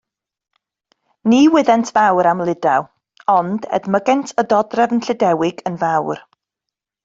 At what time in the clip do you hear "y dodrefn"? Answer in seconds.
4.43-5.07